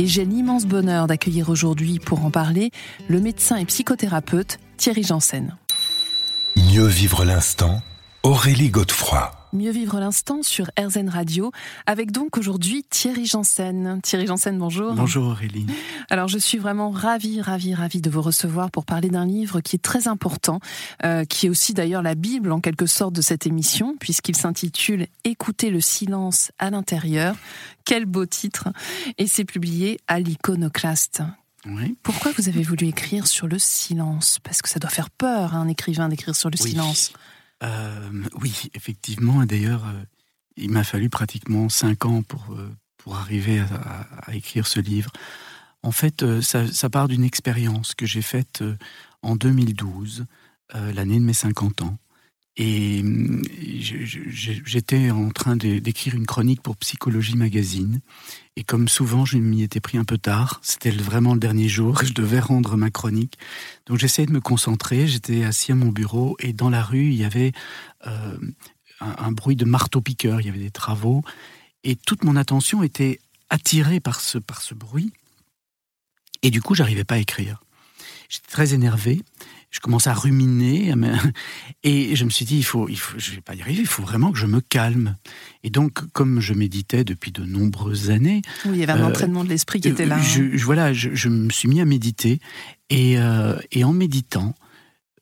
[0.00, 2.70] Et j'ai l'immense bonheur d'accueillir aujourd'hui pour en parler
[3.08, 5.54] le médecin et psychothérapeute Thierry Janssen.
[6.56, 7.82] Mieux vivre l'instant,
[8.22, 9.39] Aurélie Godefroy.
[9.52, 11.50] Mieux vivre l'instant sur RZN Radio,
[11.84, 14.00] avec donc aujourd'hui Thierry Janssen.
[14.00, 14.94] Thierry Janssen, bonjour.
[14.94, 15.66] Bonjour Aurélie.
[16.08, 19.74] Alors je suis vraiment ravie, ravie, ravie de vous recevoir pour parler d'un livre qui
[19.74, 20.60] est très important,
[21.04, 25.08] euh, qui est aussi d'ailleurs la Bible en quelque sorte de cette émission, puisqu'il s'intitule
[25.24, 27.34] Écoutez le silence à l'intérieur.
[27.84, 28.68] Quel beau titre
[29.18, 31.22] Et c'est publié à l'Iconoclaste.
[31.66, 31.96] Oui.
[32.04, 34.38] Pourquoi vous avez voulu écrire sur le silence?
[34.44, 36.70] Parce que ça doit faire peur à un écrivain d'écrire sur le Oui.
[36.70, 37.12] silence.
[37.62, 39.44] Euh, oui, effectivement.
[39.44, 40.02] D'ailleurs, euh,
[40.56, 45.10] il m'a fallu pratiquement cinq ans pour, euh, pour arriver à, écrire ce livre.
[45.82, 48.62] En fait, ça, part d'une expérience que j'ai faite
[49.22, 50.26] en 2012,
[50.74, 51.98] euh, l'année de mes 50 ans.
[52.62, 53.02] Et
[53.80, 58.00] je- j'étais en train d'écrire une chronique pour Psychologie Magazine.
[58.56, 60.60] Et comme souvent, je m'y étais pris un peu tard.
[60.62, 62.04] C'était vraiment le dernier jour.
[62.04, 63.38] Je devais rendre ma chronique.
[63.86, 65.08] Donc j'essayais de me concentrer.
[65.08, 67.52] J'étais assis à mon bureau et dans la rue, il y avait
[68.06, 68.36] euh,
[69.00, 70.42] un, un bruit de marteau-piqueur.
[70.42, 71.22] Il y avait des travaux.
[71.82, 75.14] Et toute mon attention était attirée par ce, par ce bruit.
[76.42, 77.62] Et du coup, j'arrivais pas à écrire.
[78.28, 79.22] J'étais très énervé.
[79.70, 80.92] Je commençais à ruminer.
[81.84, 83.80] Et je me suis dit, il faut, il faut, je vais pas y arriver.
[83.82, 85.16] Il faut vraiment que je me calme.
[85.62, 89.06] Et donc, comme je méditais depuis de nombreuses années, Oui, il y avait un Euh,
[89.08, 90.16] entraînement de l'esprit qui était là.
[90.16, 90.22] hein.
[90.22, 92.40] je, je- voilà, je, je me suis mis à méditer
[92.90, 94.54] et, euh, et en méditant,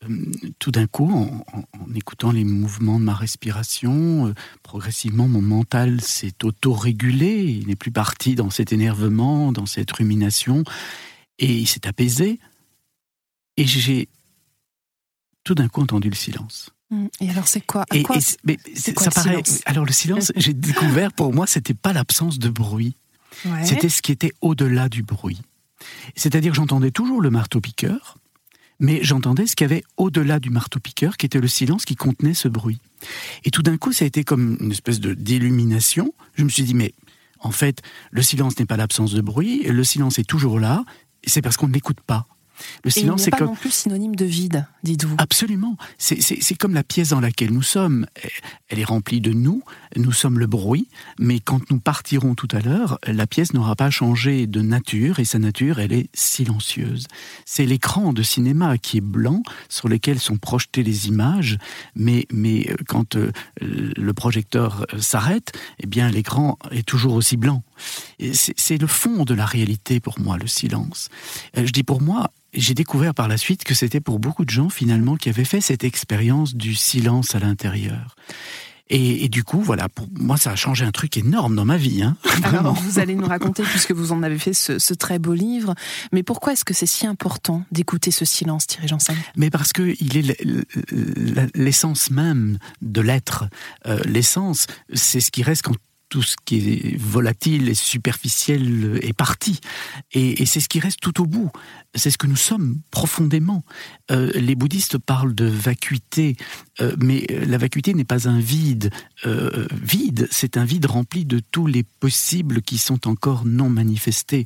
[0.09, 0.25] euh,
[0.59, 5.43] tout d'un coup, en, en- en écoutant les mouvements de ma respiration, euh, progressivement, mon
[5.43, 7.43] mental s'est auto-régulé.
[7.61, 10.65] Il n'est plus parti dans cet énervement, dans cette rumination,
[11.39, 12.41] et il s'est apaisé.
[13.59, 14.09] Et j'ai
[15.49, 16.75] tout d'un coup entendu le silence.
[16.91, 17.07] Mm.
[17.23, 18.59] Et alors c'est quoi, à Et, quoi et mais
[18.93, 19.43] quoi ça le paraît.
[19.65, 22.97] Alors le silence, j'ai découvert pour moi, c'était pas l'absence de bruit.
[23.47, 23.65] Ouais.
[23.65, 25.41] C'était ce qui était au-delà du bruit.
[26.17, 28.19] C'est-à-dire j'entendais toujours le marteau-piqueur,
[28.79, 32.35] mais j'entendais ce qu'il y avait au-delà du marteau-piqueur, qui était le silence qui contenait
[32.35, 32.83] ce bruit.
[33.45, 36.13] Et tout d'un coup, ça a été comme une espèce de d'illumination.
[36.35, 36.93] Je me suis dit, mais
[37.41, 37.81] en fait,
[38.11, 40.85] le silence n'est pas l'absence de bruit, le silence est toujours là,
[41.25, 42.27] c'est parce qu'on ne l'écoute pas.
[42.85, 43.49] Le Et silence, c'est pas comme...
[43.49, 45.17] non plus synonyme de vide, dites-vous.
[45.19, 45.77] Absolument.
[45.99, 46.19] C'est-
[46.59, 48.07] comme la pièce dans laquelle nous sommes.
[48.69, 49.63] Elle est remplie de nous,
[49.97, 53.91] nous sommes le bruit, mais quand nous partirons tout à l'heure, la pièce n'aura pas
[53.91, 57.07] changé de nature et sa nature, elle est silencieuse.
[57.45, 61.59] C'est l'écran de cinéma qui est blanc, sur lequel sont projetées les images,
[61.95, 67.37] mais, mais euh, quand euh, le projecteur euh, s'arrête, eh bien l'écran est toujours aussi
[67.37, 67.63] blanc.
[68.33, 71.09] C'est le fond de la réalité pour moi, le silence.
[71.55, 74.69] Je dis pour moi, j'ai découvert par la suite que c'était pour beaucoup de gens
[74.69, 78.17] finalement qui avaient fait cette expérience du silence à l'intérieur.
[78.91, 81.77] Et, et du coup, voilà, pour moi, ça a changé un truc énorme dans ma
[81.77, 82.03] vie.
[82.03, 85.35] Hein, Alors, vous allez nous raconter, puisque vous en avez fait ce, ce très beau
[85.35, 85.75] livre,
[86.13, 89.17] mais pourquoi est-ce que c'est si important d'écouter ce silence, Thierry Janssen?
[89.37, 90.41] Mais parce que il est
[91.55, 93.45] l'essence même de l'être.
[93.87, 95.75] Euh, L'essence, c'est ce qui reste quand
[96.09, 99.61] tout ce qui est volatile et superficiel est parti.
[100.13, 101.51] Et, c'est ce qui reste tout au bout.
[101.95, 103.65] C'est ce que nous sommes profondément.
[104.11, 106.37] Euh, les bouddhistes parlent de vacuité,
[106.81, 108.91] euh, mais la vacuité n'est pas un vide.
[109.27, 114.45] euh, vide, c'est un vide rempli de tous les possibles qui sont encore non manifestés.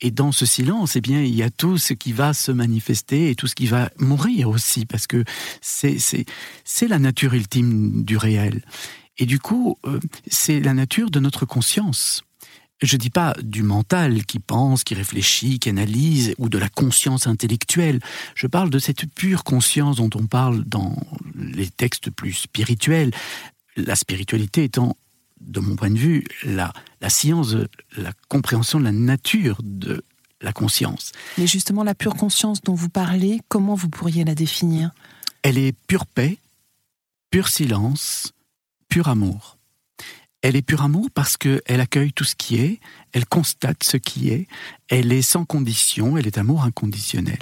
[0.00, 3.30] Et dans ce silence, eh bien, il y a tout ce qui va se manifester
[3.30, 5.24] et tout ce qui va mourir aussi, parce que
[5.60, 8.62] c'est la nature ultime du réel.
[9.18, 12.22] Et du coup, euh, c'est la nature de notre conscience.
[12.82, 17.26] Je dis pas du mental qui pense, qui réfléchit, qui analyse, ou de la conscience
[17.26, 18.00] intellectuelle.
[18.34, 20.96] Je parle de cette pure conscience dont on parle dans
[21.34, 23.12] les textes plus spirituels.
[23.76, 24.96] La spiritualité étant,
[25.40, 27.56] de mon point de vue, la, la science,
[27.96, 30.04] la compréhension de la nature de
[30.40, 31.12] la conscience.
[31.38, 34.90] Mais justement, la pure conscience dont vous parlez, comment vous pourriez la définir?
[35.42, 36.38] Elle est pure paix,
[37.30, 38.32] pur silence,
[38.94, 39.58] pur amour.
[40.40, 42.78] Elle est pur amour parce qu'elle accueille tout ce qui est,
[43.10, 44.46] elle constate ce qui est,
[44.88, 47.40] elle est sans condition, elle est amour inconditionnel.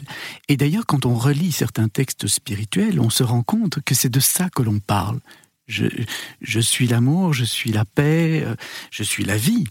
[0.48, 4.18] Et d'ailleurs, quand on relit certains textes spirituels, on se rend compte que c'est de
[4.18, 5.20] ça que l'on parle.
[5.66, 8.54] Je, suis l'amour, je suis la paix, euh,
[8.90, 9.66] je suis la vie,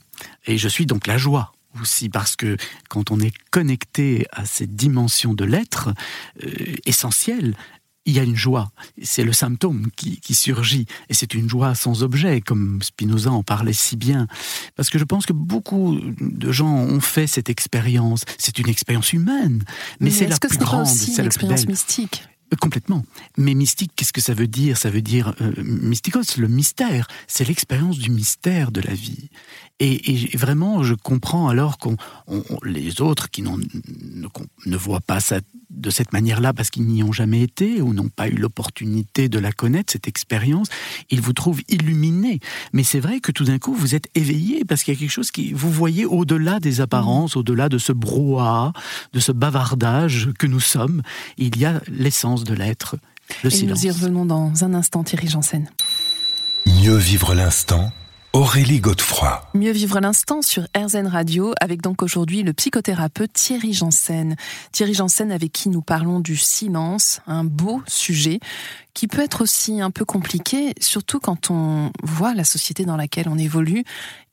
[0.46, 1.52] et je suis donc la joie.
[1.82, 2.58] aussi parce que
[2.90, 5.90] quand on est connecté à cette dimension de l'être
[6.44, 7.56] euh, essentielle,
[8.06, 8.72] il y a une joie.
[9.02, 10.86] C'est le symptôme qui, surgit.
[11.10, 14.28] Et c'est une joie sans objet, comme Spinoza en parlait si bien.
[14.76, 18.24] Parce que je pense que beaucoup de gens ont fait cette expérience.
[18.38, 19.64] C'est une expérience humaine.
[20.00, 20.88] Mais, c'est la plus grande.
[20.88, 22.24] C'est l'expérience mystique?
[22.54, 23.06] Euh, complètement.
[23.38, 24.78] Mais mystique, qu'est-ce que ça veut dire?
[24.78, 27.08] Ça veut dire euh, mystikos, le mystère.
[27.28, 29.30] C'est l'expérience du mystère de la vie.
[29.80, 31.98] Et, vraiment, je comprends alors qu'on
[32.64, 33.50] les autres qui ne,
[34.66, 35.40] ne voient pas ça
[35.82, 39.40] de cette manière-là parce qu'ils n'y ont jamais été ou n'ont pas eu l'opportunité de
[39.40, 40.68] la connaître, cette expérience,
[41.10, 42.40] ils vous trouvent illuminé.
[42.74, 45.12] Mais c'est vrai que tout d'un coup, vous êtes éveillé parce qu'il y a quelque
[45.12, 48.74] chose qui vous voyez au-delà des apparences, au-delà de ce brouhaha,
[49.14, 51.02] de ce bavardage que nous sommes.
[51.38, 52.98] Il y a l'essence de l'être,
[53.44, 53.80] le Et silence.
[53.80, 55.70] Nous y revenons dans un instant, Thierry Janssen.
[56.66, 57.92] Mieux vivre l'instant
[58.34, 59.42] Aurélie Godefroy.
[59.54, 64.38] Mieux vivre l'instant sur RZN Radio avec donc aujourd'hui le psychothérapeute Thierry Janssen.
[64.72, 68.40] Thierry Janssen avec qui nous parlons du silence, un beau sujet
[68.94, 73.28] qui peut être aussi un peu compliqué, surtout quand on voit la société dans laquelle
[73.30, 73.84] on évolue.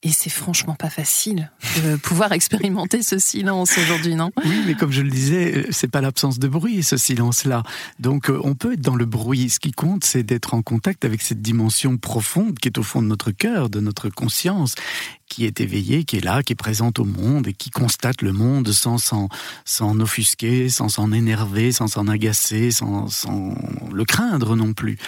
[0.05, 1.51] Et c'est franchement pas facile
[1.83, 4.31] de pouvoir expérimenter ce silence aujourd'hui, non?
[4.45, 7.65] Oui, mais comme je le disais, euh, c'est pas l'absence de bruit, ce silence-là.
[7.99, 9.51] Donc euh, on peut être dans le bruit.
[9.51, 13.03] Ce qui compte, c'est d'être en contact avec cette dimension profonde qui est au fond
[13.03, 14.77] de notre cœur, de notre conscience,
[15.29, 18.33] qui est éveillée, qui est là, qui est présente au monde et qui constate le
[18.33, 23.09] monde sans s'en offusquer, sans s'en énerver, sans s'en agacer, sans,
[23.93, 24.99] le craindre non plus.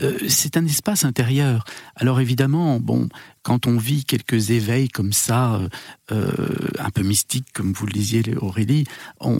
[0.00, 1.64] Euh, c'est un espace intérieur.
[1.96, 3.08] Alors évidemment, bon,
[3.42, 5.68] quand on vit quelques éveils comme ça, euh,
[6.12, 8.84] euh, un peu mystiques, comme vous le disiez Aurélie,
[9.20, 9.38] on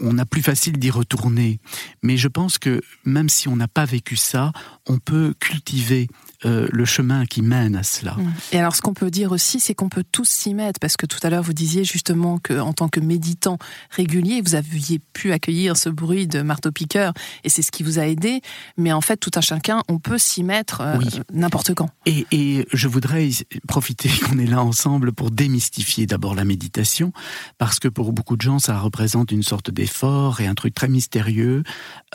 [0.00, 1.58] on a plus facile d'y retourner.
[2.02, 4.52] Mais je pense que même si on n'a pas vécu ça,
[4.86, 6.08] on peut cultiver
[6.46, 8.12] euh, le chemin qui mène à cela.
[8.12, 8.32] Mm.
[8.52, 11.04] Et alors, ce qu'on peut dire aussi, c'est qu'on peut tous s'y mettre, parce que
[11.04, 13.58] tout à l'heure, vous disiez justement que, en tant que méditant
[13.90, 17.12] régulier, vous aviez pu accueillir ce bruit de marteau-piqueur,
[17.44, 18.40] et c'est ce qui vous a aidé.
[18.78, 20.98] Mais en fait, tout un chacun, on peut s'y mettre euh,
[21.32, 21.90] n'importe quand.
[22.06, 23.28] Et, et, je voudrais
[23.68, 27.12] profiter qu'on est là ensemble pour démystifier d'abord la méditation,
[27.58, 30.88] parce que pour beaucoup de gens, ça représente une sorte d'effort et un truc très
[30.88, 31.64] mystérieux.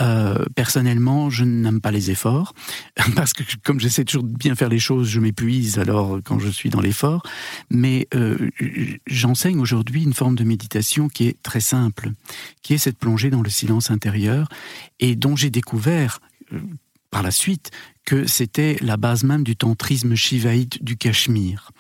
[0.02, 2.54] Euh, personnellement, je n'aime pas les efforts,
[3.16, 6.82] parce que comme j'essaie bien faire les choses, je m'épuise alors quand je suis dans
[6.82, 7.24] l'effort.
[7.70, 8.50] Mais euh,
[9.08, 12.12] j'enseigne aujourd'hui une forme de méditation qui est très simple,
[12.62, 14.48] qui est cette plongée dans le silence intérieur
[15.00, 16.20] et dont j'ai découvert
[16.54, 16.60] euh,
[17.16, 17.72] par la suite
[18.04, 21.72] que c'était la base même du tantrisme shivaïte du Cachemire.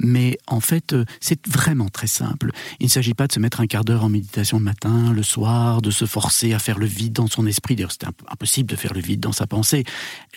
[0.00, 2.50] Mais en fait, euh, c'est vraiment très simple.
[2.80, 5.22] Il ne s'agit pas de se mettre un quart d'heure en méditation le matin, le
[5.22, 7.76] soir, de se forcer à faire le vide dans son esprit.
[7.76, 9.84] D'ailleurs, c'est impossible de faire le vide dans sa pensée.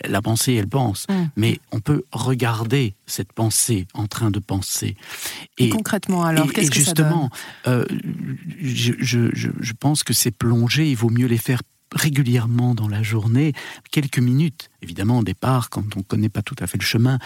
[0.06, 1.04] La pensée, elle pense.
[1.08, 1.24] Mm.
[1.34, 4.96] Mais on peut regarder cette pensée en train de penser.
[5.58, 7.28] Et, concrètement, alors, qu'est-ce que justement,
[7.64, 7.88] ça donne?
[7.90, 7.98] euh,
[8.62, 8.92] je,
[9.34, 11.60] je pense que ces plongées, il vaut mieux les faire
[11.92, 13.52] régulièrement dans la journée,
[13.90, 14.70] quelques minutes.
[14.82, 17.18] Évidemment, au départ, quand on ne connaît pas tout à fait le chemin,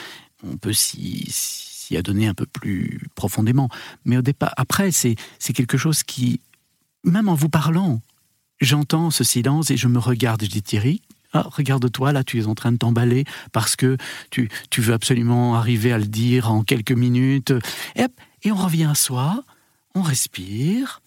[0.43, 3.69] on peut s'y adonner un peu plus profondément.
[4.05, 5.17] Mais au départ, après, c'est
[5.55, 6.41] quelque chose qui,
[7.05, 8.01] même en vous parlant,
[8.61, 10.43] j'entends ce silence et je me regarde.
[10.43, 13.97] Je dis Thierry, ah, regarde-toi, là, tu es en train de t'emballer parce que
[14.31, 17.53] tu, tu, veux absolument arriver à le dire en quelques minutes.
[17.97, 18.07] Et,
[18.43, 19.43] et on revient à soi,
[19.95, 21.03] on respire,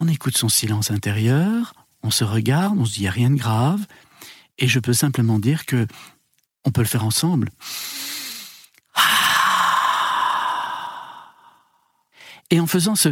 [0.00, 3.30] on écoute son silence intérieur, on se regarde, on se dit, il n'y a rien
[3.30, 3.86] de grave,
[4.58, 5.86] et je peux simplement dire que
[6.64, 7.50] on peut le faire ensemble.
[12.50, 13.10] Et en faisant ce,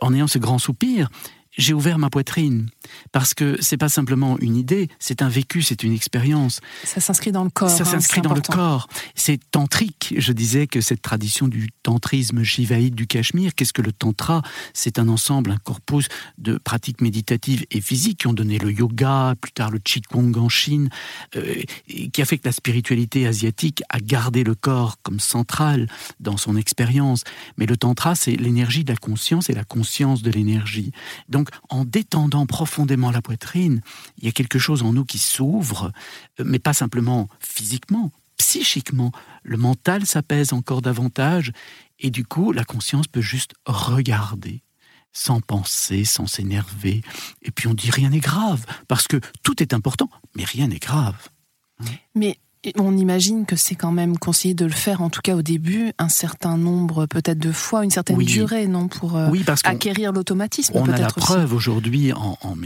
[0.00, 1.08] en ayant ce grand soupir,
[1.56, 2.68] j'ai ouvert ma poitrine
[3.12, 6.60] parce que c'est pas simplement une idée, c'est un vécu, c'est une expérience.
[6.84, 7.70] Ça s'inscrit dans le corps.
[7.70, 8.88] Ça hein, s'inscrit dans le corps.
[9.14, 10.14] C'est tantrique.
[10.16, 14.42] Je disais que cette tradition du tantrisme shivaïte du Cachemire, qu'est-ce que le tantra?
[14.74, 16.08] C'est un ensemble, un corpus
[16.38, 20.48] de pratiques méditatives et physiques qui ont donné le yoga, plus tard le qigong en
[20.48, 20.90] Chine,
[21.36, 21.62] euh,
[22.12, 25.88] qui a fait que la spiritualité asiatique a gardé le corps comme central
[26.20, 27.24] dans son expérience.
[27.56, 30.92] Mais le tantra, c'est l'énergie de la conscience et la conscience de l'énergie.
[31.28, 33.80] Donc, en détendant profondément profondément la poitrine,
[34.18, 35.92] il y a quelque chose en nous qui s'ouvre,
[36.40, 39.12] euh, mais pas simplement physiquement, psychiquement.
[39.44, 41.52] Le mental s'apaise encore davantage,
[42.00, 44.62] et du coup, la conscience peut juste regarder
[45.12, 47.02] sans penser, sans s'énerver.
[47.40, 50.78] Et puis on dit rien n'est grave, parce que tout est important, mais rien n'est
[50.78, 51.28] grave.
[52.14, 52.38] Mais
[52.78, 55.92] on imagine que c'est quand même conseillé de le faire, en tout cas au début,
[55.98, 59.30] un certain nombre peut-être de fois, une certaine durée, non, pour euh,
[59.64, 60.72] acquérir l'automatisme.
[60.74, 62.56] On a la preuve aujourd'hui en, en,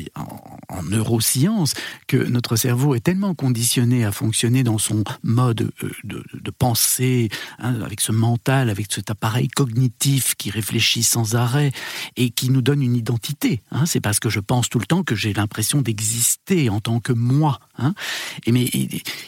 [0.83, 1.75] neurosciences
[2.07, 7.29] que notre cerveau est tellement conditionné à fonctionner dans son mode euh, de, pensée,
[7.59, 11.73] hein, avec ce mental, avec cet appareil cognitif qui réfléchit sans arrêt
[12.17, 13.63] et qui nous donne une identité.
[13.73, 13.87] Hein.
[13.87, 17.13] C'est parce que je pense tout le temps que j'ai l'impression d'exister en tant que
[17.13, 17.61] moi.
[17.79, 17.95] Hein.
[18.47, 18.69] Et mais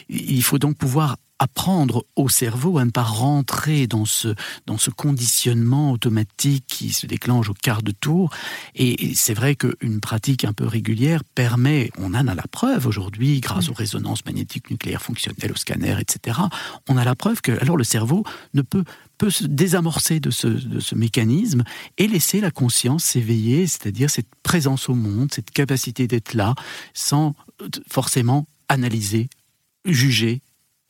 [0.09, 4.33] il faut donc pouvoir apprendre au cerveau à ne pas rentrer dans ce,
[4.65, 8.29] dans ce conditionnement automatique qui se déclenche au quart de tour.
[8.73, 13.41] Et c'est vrai qu'une pratique un peu régulière permet, on en a la preuve aujourd'hui,
[13.41, 16.39] grâce aux résonances magnétiques nucléaires fonctionnelles, aux scanners, etc.,
[16.87, 18.85] on a la preuve que alors le cerveau ne peut,
[19.17, 21.65] peut se désamorcer de ce, de ce mécanisme
[21.97, 26.55] et laisser la conscience s'éveiller, c'est-à-dire cette présence au monde, cette capacité d'être là,
[26.93, 27.35] sans
[27.89, 29.27] forcément analyser,
[29.85, 30.41] juger,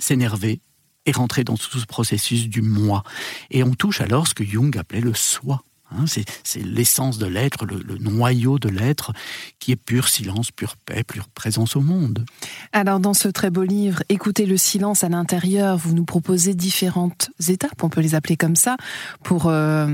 [0.03, 0.61] s'énerver
[1.05, 3.03] et rentrer dans tout ce processus du moi.
[3.51, 5.63] Et on touche alors ce que Jung appelait le soi.
[5.95, 6.05] Hein.
[6.07, 9.13] c'est l'essence de l'être, le, noyau de l'être,
[9.59, 12.25] qui est pur silence, pure paix, pure présence au monde.
[12.71, 17.29] Alors, dans ce très beau livre, Écoutez le silence à l'intérieur, vous nous proposez différentes
[17.47, 18.75] étapes, on peut les appeler comme ça,
[19.23, 19.87] pour, euh,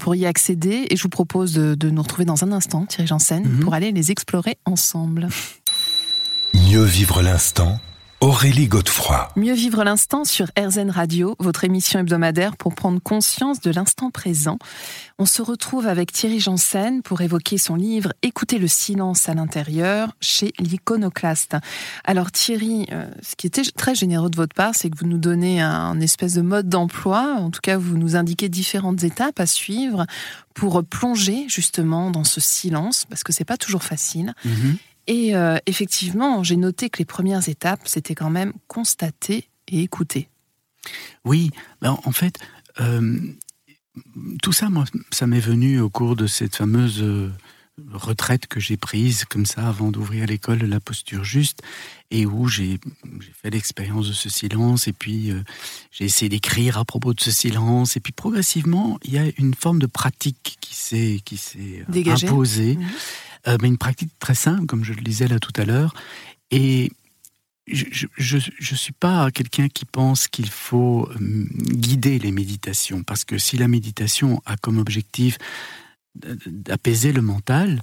[0.00, 0.86] pour y accéder.
[0.90, 3.60] Et je vous propose de, nous retrouver dans un instant, Thierry Janssen, mhm.
[3.60, 5.28] pour aller les explorer ensemble.
[6.54, 7.80] Mieux vivre l'instant
[8.20, 9.28] Aurélie Godefroy.
[9.36, 14.58] Mieux vivre l'instant sur RZN Radio, votre émission hebdomadaire pour prendre conscience de l'instant présent.
[15.18, 20.16] On se retrouve avec Thierry Janssen pour évoquer son livre Écoutez le silence à l'intérieur
[20.22, 21.56] chez l'Iconoclaste.
[22.04, 25.18] Alors Thierry, euh, ce qui était très généreux de votre part, c'est que vous nous
[25.18, 27.36] donnez un espèce de mode d'emploi.
[27.38, 30.06] En tout cas, vous nous indiquez différentes étapes à suivre
[30.54, 34.32] pour plonger justement dans ce silence, parce que c'est pas toujours facile.
[34.46, 34.76] Mm-hmm.
[35.06, 40.28] Et euh, effectivement, j'ai noté que les premières étapes, c'était quand même constater et écouter.
[41.24, 42.38] Oui, ben, en fait,
[42.80, 43.18] euh,
[44.42, 47.30] tout ça, moi, ça m'est venu au cours de cette fameuse euh,
[47.92, 51.62] retraite que j'ai prise comme ça avant d'ouvrir l'école de la posture juste
[52.10, 52.80] et où j'ai
[53.34, 55.30] fait l'expérience de ce silence et puis
[55.90, 59.52] j'ai essayé d'écrire à propos de ce silence et puis progressivement il y a une
[59.52, 62.76] forme de pratique qui s'est qui s'est imposée.
[62.76, 62.86] Mmh.
[63.48, 65.94] Euh, mais une pratique très simple, comme je le disais là tout à l'heure.
[66.50, 66.90] Et
[67.68, 73.38] je ne suis pas quelqu'un qui pense qu'il faut hum, guider les méditations, parce que
[73.38, 75.38] si la méditation a comme objectif
[76.14, 77.82] d'apaiser le mental,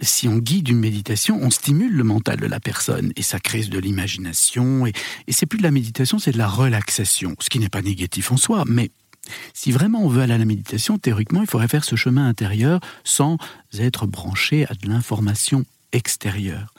[0.00, 3.62] si on guide une méditation, on stimule le mental de la personne et ça crée
[3.64, 4.86] de l'imagination.
[4.86, 4.92] Et,
[5.26, 8.32] et c'est plus de la méditation, c'est de la relaxation, ce qui n'est pas négatif
[8.32, 8.90] en soi, mais
[9.54, 12.80] si vraiment on veut aller à la méditation, théoriquement, il faudrait faire ce chemin intérieur
[13.04, 13.38] sans
[13.78, 16.74] être branché à de l'information extérieure.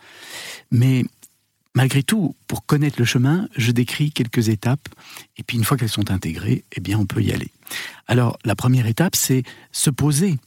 [0.71, 1.05] Mais
[1.75, 4.89] malgré tout, pour connaître le chemin, je décris quelques étapes,
[5.37, 7.51] et puis une fois qu'elles sont intégrées, eh bien, on peut y aller.
[8.07, 10.37] Alors, la première étape, c'est se poser,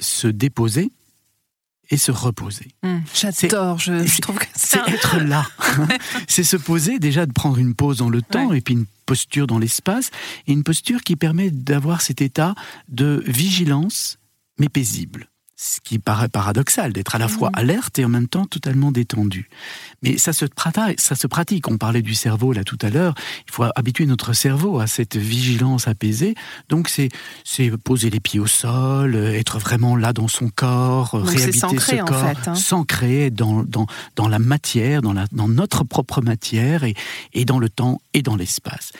[0.00, 0.90] se déposer,
[1.92, 2.68] et se reposer.
[2.82, 5.46] Hmm, j'adore, je, trouve que c'est être là.
[6.26, 9.46] c'est se poser, déjà de prendre une pause dans le temps et puis une posture
[9.46, 10.10] dans l'espace,
[10.46, 12.54] et une posture qui permet d'avoir cet état
[12.88, 14.18] de vigilance,
[14.58, 15.28] mais paisible
[15.62, 17.58] ce qui paraît paradoxal, d'être à la fois mm.
[17.58, 19.48] alerte et en même temps totalement détendu.
[20.02, 21.68] Mais ça se, pratique, ça se pratique.
[21.68, 23.14] On parlait du cerveau là tout à l'heure.
[23.46, 26.34] Il faut habituer notre cerveau à cette vigilance apaisée.
[26.68, 27.10] Donc c'est
[27.84, 32.54] poser les pieds au sol, être vraiment là dans son corps, réhabiter ce corps, hein.
[32.56, 36.94] s'ancrer dans, dans, dans la matière, dans, la, dans notre propre matière et,
[37.34, 38.90] et dans le temps et dans l'espace.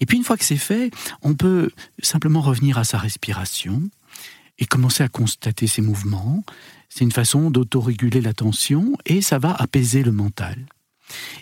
[0.00, 0.90] Et puis une fois que c'est fait,
[1.22, 1.70] on peut
[2.02, 3.82] simplement revenir à sa respiration
[4.58, 6.42] et commencer à constater ces mouvements.
[6.88, 10.66] C'est une façon d'autoréguler l'attention et ça va apaiser le mental.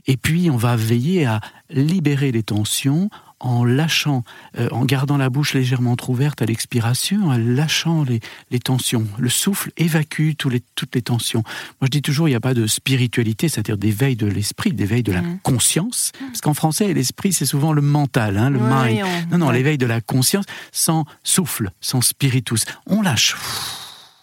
[0.07, 4.25] Et puis on va veiller à libérer les tensions en lâchant,
[4.59, 8.21] euh, en gardant la bouche légèrement ouverte à l'expiration, en lâchant les,
[8.61, 9.07] tensions.
[9.19, 11.43] Le souffle évacue les, toutes les tensions.
[11.81, 15.03] Moi, je dis toujours, il n'y a pas de spiritualité, c'est-à-dire d'éveil de l'esprit, d'éveil
[15.03, 15.41] de la mmh.
[15.43, 16.13] conscience.
[16.19, 19.05] Parce qu'en français, l'esprit, c'est souvent le mental, hein, le mind.
[19.31, 22.65] Non, non, l'éveil de la conscience sans souffle, sans spiritus.
[22.87, 23.37] On lâche.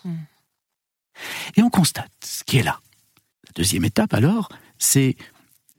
[0.03, 0.12] Mmh.
[1.58, 2.79] Et on constate ce qui est là.
[3.46, 5.15] La deuxième étape, alors, c'est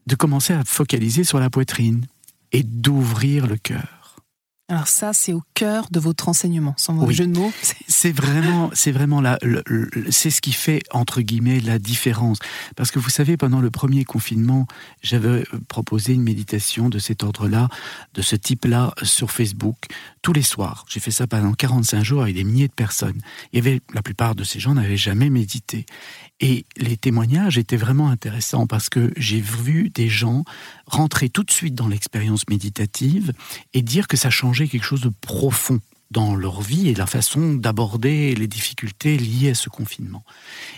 [0.06, 2.06] de commencer à focaliser sur la poitrine
[2.54, 4.04] et d'ouvrir le cœur.
[4.70, 7.52] Alors ça, c'est au cœur de votre enseignement, sans mauvais jeu de mots.
[7.86, 9.38] C'est vraiment, c'est vraiment là,
[10.08, 12.38] c'est ce qui fait entre guillemets la différence.
[12.74, 14.66] Parce que vous savez, pendant le premier confinement,
[15.02, 17.68] j'avais proposé une méditation de cet ordre-là,
[18.14, 19.76] de ce type-là, sur Facebook
[20.22, 20.86] tous les soirs.
[20.88, 23.20] J'ai fait ça pendant 45 jours avec des milliers de personnes.
[23.52, 25.84] Il y avait la plupart de ces gens n'avaient jamais médité.
[26.40, 30.44] Et les témoignages étaient vraiment intéressants parce que j'ai vu des gens
[30.86, 33.32] rentrer tout de suite dans l'expérience méditative
[33.72, 37.54] et dire que ça changeait quelque chose de profond dans leur vie et la façon
[37.54, 40.24] d'aborder les difficultés liées à ce confinement.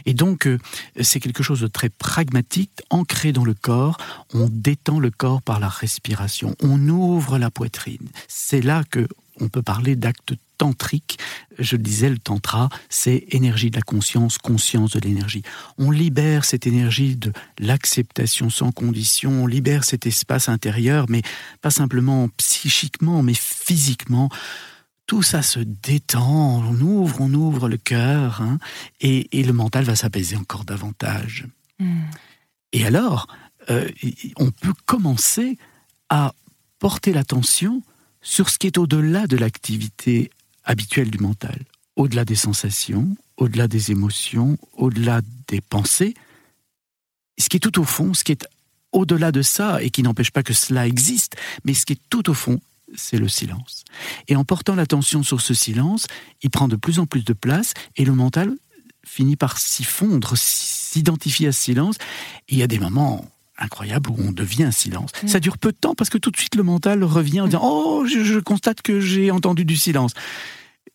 [0.06, 0.58] Et donc, euh,
[1.00, 3.98] c'est quelque chose de très pragmatique, ancré dans le corps.
[4.32, 6.54] On détend le corps par la respiration.
[6.62, 8.08] On ouvre la poitrine.
[8.28, 9.06] C'est là que
[9.40, 11.18] on peut parler d'acte tantrique.
[11.58, 15.42] Je le disais, le tantra, c'est énergie de la conscience, conscience de l'énergie.
[15.78, 21.22] On libère cette énergie de l'acceptation sans condition, on libère cet espace intérieur, mais
[21.60, 24.30] pas simplement psychiquement, mais physiquement.
[25.06, 28.58] Tout ça se détend, on ouvre, on ouvre le cœur, hein,
[29.00, 31.46] et, le mental va s'apaiser encore davantage.
[31.78, 32.02] Hmm.
[32.72, 33.28] Et alors,
[33.70, 33.88] euh,
[34.36, 35.58] on peut commencer
[36.08, 36.34] à
[36.78, 37.82] porter l'attention
[38.26, 40.30] sur ce qui est au-delà de l'activité
[40.64, 41.64] habituelle du mental,
[41.94, 46.14] au-delà des sensations, au-delà des émotions, au-delà des pensées,
[47.38, 48.44] ce qui est tout au fond, ce qui est
[48.90, 52.28] au-delà de ça et qui n'empêche pas que cela existe, mais ce qui est tout
[52.28, 52.60] au fond,
[52.96, 53.84] c'est le silence.
[54.26, 56.06] Et en portant l'attention sur ce silence,
[56.42, 58.56] il prend de plus en plus de place et le mental
[59.06, 61.96] finit par s'y fondre, s'identifier à ce silence.
[62.48, 63.24] Et il y a des moments
[63.58, 65.10] incroyable où on devient silence.
[65.22, 65.28] Mm.
[65.28, 67.60] Ça dure peu de temps parce que tout de suite le mental revient en disant
[67.62, 70.12] Oh, je, constate que j'ai entendu du silence.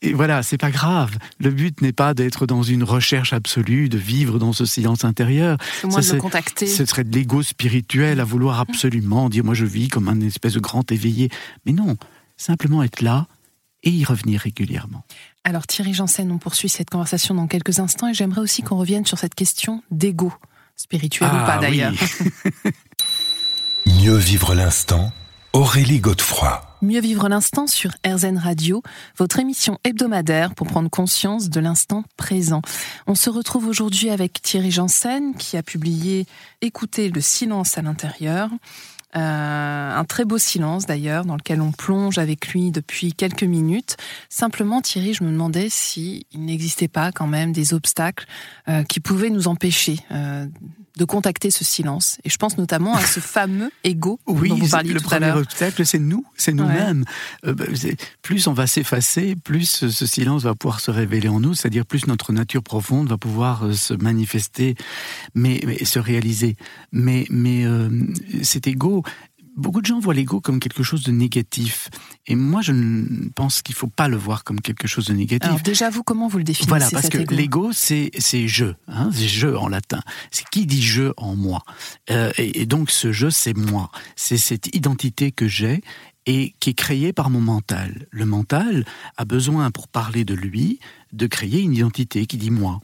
[0.03, 1.17] Et voilà, c'est pas grave.
[1.39, 5.57] Le but n'est pas d'être dans une recherche absolue, de vivre dans ce silence intérieur.
[5.79, 6.65] C'est moins de le contacter.
[6.65, 8.61] Ce serait de l'ego spirituel à vouloir mm.
[8.69, 11.29] absolument dire moi je vis comme un espèce de grand éveillé.
[11.65, 11.97] Mais non,
[12.37, 13.27] simplement être là
[13.83, 15.03] et y revenir régulièrement.
[15.43, 19.05] Alors Thierry Janssen, on poursuit cette conversation dans quelques instants et j'aimerais aussi qu'on revienne
[19.05, 20.31] sur cette question d'ego
[20.81, 21.93] spirituel ou pas ah d'ailleurs.
[23.85, 25.11] Mieux vivre l'instant,
[25.53, 26.61] Aurélie Godefroy.
[26.81, 28.81] Mieux vivre l'instant sur RZN Radio,
[29.17, 32.63] votre émission hebdomadaire pour prendre conscience de l'instant présent.
[33.05, 36.25] On se retrouve aujourd'hui avec Thierry Janssen qui a publié
[36.61, 38.49] Écouter le silence à l'intérieur.
[39.15, 43.97] Euh, un très beau silence d'ailleurs, dans lequel on plonge avec lui depuis quelques minutes.
[44.29, 48.25] Simplement, Thierry, je me demandais s'il n'existait pas quand même des obstacles
[48.69, 50.47] euh, qui pouvaient nous empêcher euh,
[50.97, 52.17] de contacter ce silence.
[52.23, 55.19] Et je pense notamment à ce fameux ego oui, dont vous parliez le tout à
[55.19, 55.29] l'heure.
[55.29, 57.05] Le premier obstacle, c'est nous, c'est nous-mêmes.
[57.43, 57.65] Bah,
[58.21, 62.07] plus on va s'effacer, plus ce silence va pouvoir se révéler en nous, c'est-à-dire plus
[62.07, 64.75] notre nature profonde va pouvoir se manifester,
[65.35, 66.55] mais, mais se réaliser.
[66.91, 67.65] Mais, mais
[68.43, 69.03] cet ego
[69.57, 71.89] Beaucoup de gens voient l'ego comme quelque chose de négatif.
[72.25, 72.73] Et moi, je
[73.35, 75.49] pense qu'il ne faut pas le voir comme quelque chose de négatif.
[75.49, 78.11] Alors déjà, vous, comment vous le définissez Voilà, parce que l'ego, c'est
[78.47, 78.65] je.
[78.87, 80.01] Hein, c'est je en latin.
[80.31, 81.63] C'est qui dit je en moi.
[82.09, 83.91] Euh, et, donc, ce je, c'est moi.
[84.15, 85.81] C'est cette identité que j'ai
[86.25, 88.07] et qui est créée par mon mental.
[88.11, 88.85] Le mental
[89.17, 90.79] a besoin, pour parler de lui,
[91.13, 92.79] de créer une identité qui dit moi.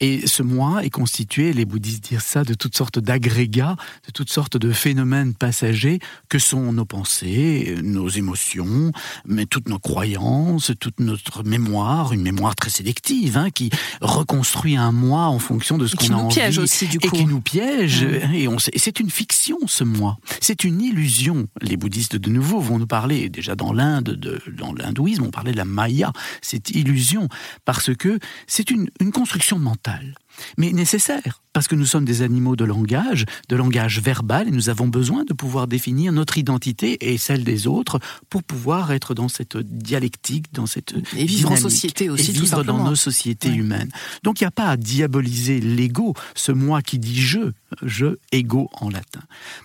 [0.00, 4.30] Et ce moi est constitué, les bouddhistes disent ça, de toutes sortes d'agrégats, de toutes
[4.30, 8.92] sortes de phénomènes passagers que sont nos pensées, nos émotions,
[9.26, 14.92] mais toutes nos croyances, toute notre mémoire, une mémoire très sélective, hein, qui reconstruit un
[14.92, 16.34] moi en fonction de ce qu'on a envie.
[16.34, 17.08] Piège aussi, du coup.
[17.08, 18.02] Et qui nous piège.
[18.02, 20.18] Et, c'est une fiction, ce moi.
[20.40, 21.48] C'est une illusion.
[21.60, 24.18] Les bouddhistes, de nouveau, vont nous parler, déjà dans l'Inde,
[24.56, 27.28] dans l'hindouisme, on parlait de la maya, cette illusion,
[27.64, 30.12] parce que c'est une, une construction mentale
[30.56, 34.68] mais nécessaire, parce que nous sommes des animaux de langage, de langage verbal, et nous
[34.68, 39.28] avons besoin de pouvoir définir notre identité et celle des autres pour pouvoir être dans
[39.28, 43.90] cette dialectique, dans cette et vivre en société aussi, et vivre dans nos sociétés humaines.
[44.22, 48.70] Donc il n'y a pas à diaboliser l'ego, ce moi qui dit je, je ego
[48.74, 49.20] en latin.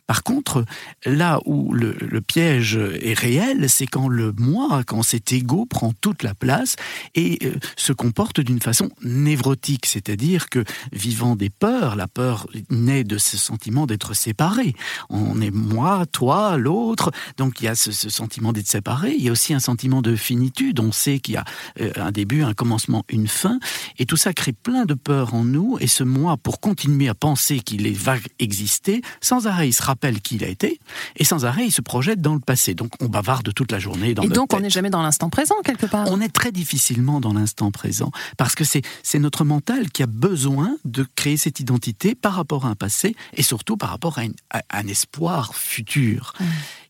[0.07, 0.65] Par contre,
[1.05, 5.93] là où le, le piège est réel, c'est quand le moi, quand cet ego prend
[6.01, 6.75] toute la place
[7.15, 13.03] et euh, se comporte d'une façon névrotique, c'est-à-dire que vivant des peurs, la peur naît
[13.03, 14.75] de ce sentiment d'être séparé.
[15.09, 19.15] On est moi, toi, l'autre, donc il y a ce, sentiment d'être séparé.
[19.17, 20.79] Il y a aussi un sentiment de finitude.
[20.79, 21.45] On sait qu'il y a
[21.79, 23.59] euh, un début, un commencement, une fin,
[23.97, 25.77] et tout ça crée plein de peurs en nous.
[25.79, 30.21] Et ce moi, pour continuer à penser qu'il va exister, sans arrêt, il se rappelle
[30.21, 30.79] qui il a été,
[31.15, 32.73] et sans arrêt, il se projette dans le passé.
[32.73, 35.55] Donc on bavarde toute la journée dans Et donc on n'est jamais dans l'instant présent
[35.63, 36.07] quelque part.
[36.09, 40.52] On est très difficilement dans l'instant présent parce que c'est notre mental qui a besoin
[40.85, 44.87] de créer cette identité par rapport à un passé et surtout par rapport à, un
[44.87, 46.33] espoir futur.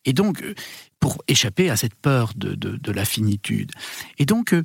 [0.05, 0.43] Et donc,
[1.03, 3.73] pour échapper à cette peur de, de, la finitude.
[4.19, 4.63] Et donc, euh,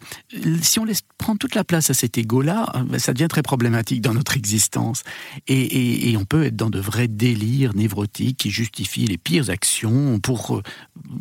[0.63, 4.03] si on laisse prendre toute la place à cet ego-là, euh, ça devient très problématique
[4.03, 5.03] dans notre existence.
[5.49, 10.21] Et, et, on peut être dans de vrais délires névrotiques qui justifient les pires actions
[10.21, 10.63] pour euh,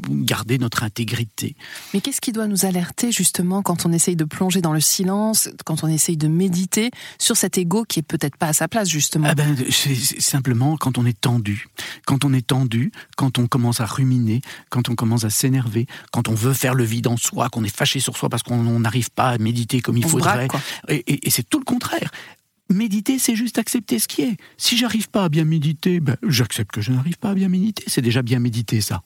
[0.08, 1.56] garder notre intégrité.
[1.96, 5.50] Mais qu'est-ce qui doit nous alerter justement quand on essaye de plonger dans le silence,
[5.66, 8.88] quand on essaye de méditer sur cet ego qui est peut-être pas à sa place
[8.88, 9.30] justement?
[9.32, 11.66] Ah ben, C'est simplement quand on est tendu.
[12.06, 15.88] Quand on est tendu, quand on commence à ruminer, quand on commence commence à s'énerver,
[16.12, 18.80] quand on veut faire le vide en soi, qu'on est fâché sur soi parce qu'on
[18.80, 20.48] n'arrive pas à méditer comme il faudrait.
[20.90, 22.12] et, c'est tout le contraire.
[22.70, 24.36] Méditer, c'est juste accepter ce qui est.
[24.58, 27.84] Si j'arrive pas à bien méditer, ben, j'accepte que je n'arrive pas à bien méditer.
[27.88, 29.02] C'est déjà bien méditer, ça.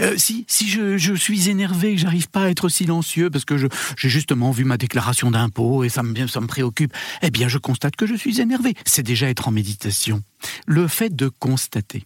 [0.00, 3.56] Euh, si si je, je, suis énervé, que j'arrive pas à être silencieux parce que
[3.56, 6.92] j'ai justement vu ma déclaration d'impôt et ça me, ça me préoccupe,
[7.22, 8.74] eh bien je constate que je suis énervé.
[8.84, 10.22] C'est déjà être en méditation.
[10.66, 12.04] Le fait de constater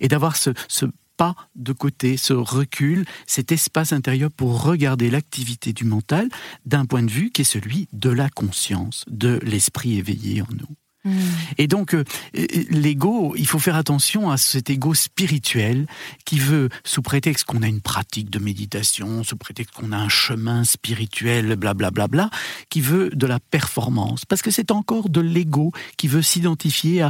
[0.00, 5.72] et d'avoir ce, ce pas de côté, ce recul, cet espace intérieur pour regarder l'activité
[5.72, 6.28] du mental
[6.64, 10.76] d'un point de vue qui est celui de la conscience, de l'esprit éveillé en nous.
[11.06, 11.20] Mm.
[11.58, 15.86] Et donc, euh, l'ego, il faut faire attention à cet ego spirituel
[16.24, 20.08] qui veut, sous prétexte qu'on a une pratique de méditation, sous prétexte qu'on a un
[20.08, 22.38] chemin spirituel, blablabla, bla, bla, bla,
[22.68, 24.24] qui veut de la performance.
[24.24, 27.08] Parce que c'est encore de l'ego qui veut s'identifier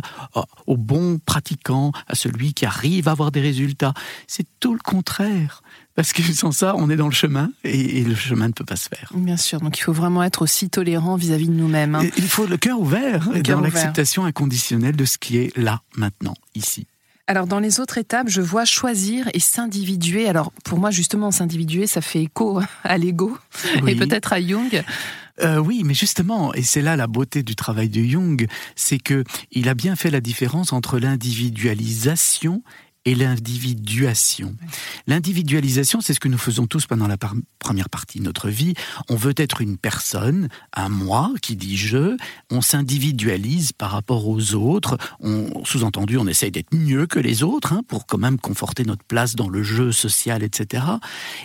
[0.67, 3.95] au bon pratiquant, à celui qui arrive à avoir des résultats.
[4.27, 5.63] C'est tout le contraire.
[5.97, 8.77] Parce que sans ça, on est dans le chemin et, le chemin ne peut pas
[8.77, 9.11] se faire.
[9.15, 11.95] Bien sûr, donc il faut vraiment être aussi tolérant vis-à-vis de nous-mêmes.
[11.95, 12.05] Hein.
[12.19, 16.87] Il faut le cœur ouvert dans l'acceptation inconditionnelle de ce qui est là, maintenant, ici.
[17.29, 20.29] Alors dans les autres étapes, je vois choisir et s'individuer.
[20.29, 23.37] Alors pour moi justement s'individuer, ça fait écho à l'ego
[23.87, 24.85] et peut-être à Jung.
[25.43, 29.23] Euh, oui, mais justement, et c'est là la beauté du travail de Jung, c'est que
[29.51, 32.63] il a bien fait la différence entre l'individualisation
[33.07, 34.55] et l'individuation.
[35.07, 37.16] L'individualisation, c'est ce que nous faisons tous pendant la
[37.61, 38.75] première partie de notre vie.
[39.09, 42.16] On veut être une personne, un moi qui dit je,
[42.51, 44.99] on s'individualise par rapport aux autres,
[45.64, 49.37] sous-entendu, on essaye d'être mieux que les autres hein, pour quand même conforter notre place
[49.37, 50.85] dans le jeu social, etc.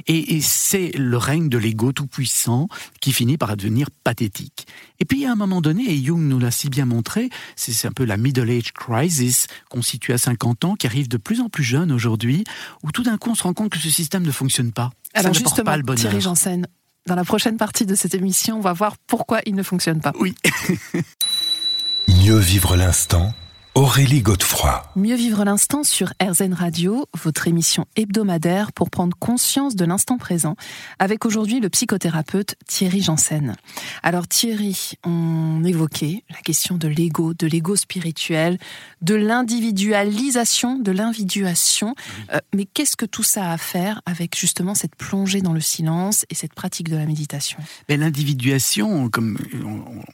[0.07, 2.67] Et, et c'est le règne de l'ego tout-puissant
[3.01, 4.65] qui finit par devenir pathétique.
[4.99, 7.91] Et puis à un moment donné, et Jung nous l'a si bien montré, c'est un
[7.91, 11.49] peu la middle age crisis qu'on situe à 50 ans, qui arrive de plus en
[11.51, 12.43] plus jeune aujourd'hui,
[12.83, 14.91] où tout d'un coup on se rend compte que ce système ne fonctionne pas.
[15.13, 15.99] Alors justement, pas le bonheur.
[15.99, 16.67] Thierry Janssen,
[17.05, 20.13] dans la prochaine partie de cette émission, on va voir pourquoi il ne fonctionne pas.
[20.19, 20.35] Oui.
[22.07, 23.33] Mieux vivre l'instant
[23.73, 24.83] Aurélie Godefroy.
[24.97, 30.57] Mieux vivre l'instant sur RZN Radio, votre émission hebdomadaire pour prendre conscience de l'instant présent,
[30.99, 33.55] avec aujourd'hui le psychothérapeute Thierry Janssen.
[34.03, 38.57] Alors Thierry, on évoquait la question de l'ego, de l'ego spirituel,
[39.01, 41.95] de l'individualisation, de l'individuation.
[42.33, 45.61] Euh, mais qu'est-ce que tout ça a à faire avec justement cette plongée dans le
[45.61, 47.57] silence et cette pratique de la méditation?
[47.87, 49.37] L'individuation, comme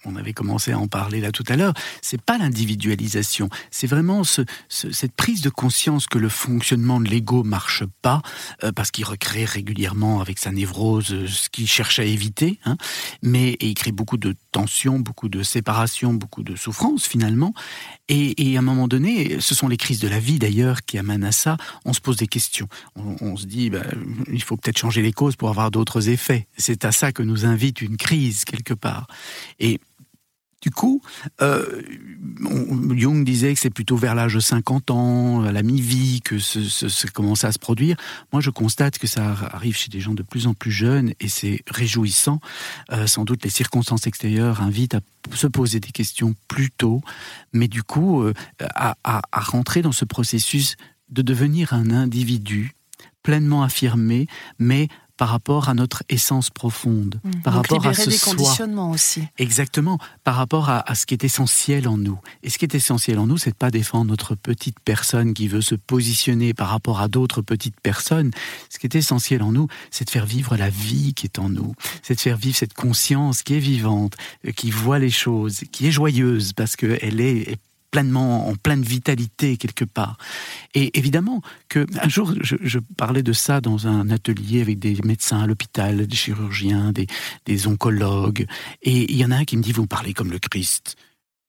[0.05, 4.23] on avait commencé à en parler là tout à l'heure, c'est pas l'individualisation c'est vraiment
[4.23, 8.21] cette prise de conscience que le fonctionnement de l'ego marche pas,
[8.63, 12.77] euh, parce qu'il recrée régulièrement avec sa névrose euh, ce qu'il cherche à éviter, hein.
[13.21, 17.53] mais il crée beaucoup de tensions, beaucoup de séparations, beaucoup de souffrances finalement.
[18.09, 21.25] Et, à un moment donné, ce sont les crises de la vie d'ailleurs qui amènent
[21.25, 21.57] à ça.
[21.83, 22.67] On se pose des questions.
[22.95, 23.83] On, se dit, bah,
[24.31, 26.47] il faut peut-être changer les causes pour avoir d'autres effets.
[26.57, 29.07] C'est à ça que nous invite une crise quelque part.
[29.59, 29.81] Et
[30.61, 31.01] du coup,
[31.41, 31.81] euh,
[32.95, 37.07] Jung disait que c'est plutôt vers l'âge de 50 ans, à la mi-vie, que ça
[37.13, 37.97] commence à se produire.
[38.31, 41.27] Moi, je constate que ça arrive chez des gens de plus en plus jeunes et
[41.27, 42.39] c'est réjouissant.
[42.91, 45.01] Euh, sans doute, les circonstances extérieures invitent à
[45.33, 47.01] se poser des questions plus tôt,
[47.53, 48.33] mais du coup, euh,
[48.73, 48.95] à
[49.33, 50.75] rentrer dans ce processus
[51.09, 52.73] de devenir un individu
[53.23, 57.41] pleinement affirmé, mais par rapport à notre essence profonde, mmh.
[57.41, 59.23] par rapport à ce des conditionnements aussi.
[59.37, 62.19] Exactement, par rapport à, ce qui est essentiel en nous.
[62.43, 65.47] Et ce qui est essentiel en nous, c'est de pas défendre notre petite personne qui
[65.47, 68.31] veut se positionner par rapport à d'autres petites personnes.
[68.69, 71.49] Ce qui est essentiel en nous, c'est de faire vivre la vie qui est en
[71.49, 74.13] nous, c'est de faire vivre cette conscience qui est vivante,
[74.45, 77.57] euh, qui voit les choses, qui est joyeuse parce qu'elle est
[77.91, 80.17] pleinement, en pleine vitalité quelque part.
[80.73, 85.41] Et évidemment que un jour, je, parlais de ça dans un atelier avec des médecins
[85.41, 87.07] à l'hôpital, des chirurgiens, des,
[87.45, 88.45] des oncologues,
[88.81, 90.95] et il y en a un qui me dit vous parlez comme le Christ.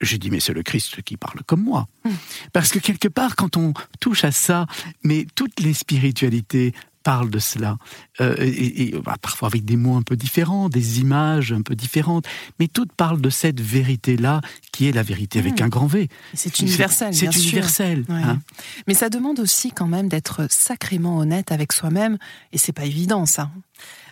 [0.00, 1.88] J'ai dit, mais c'est le Christ qui parle comme moi.
[2.04, 2.12] Hmm.
[2.52, 4.66] Parce que quelque part, quand on touche à ça,
[5.02, 7.78] mais toutes les spiritualités parlent de cela,
[8.20, 12.26] euh, et, bah, parfois avec des mots un peu différents, des images un peu différentes,
[12.58, 14.40] mais toutes parlent de cette vérité-là
[14.72, 15.64] qui est la vérité avec Mmh.
[15.64, 16.08] un grand V.
[16.34, 17.14] C'est universel.
[17.14, 18.04] C'est universel.
[18.08, 18.14] Ouais.
[18.22, 18.40] hein.
[18.86, 22.18] Mais ça demande aussi quand même d'être sacrément honnête avec soi-même,
[22.52, 23.50] et c'est pas évident ça.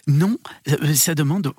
[0.08, 1.52] Non, euh, ça demande.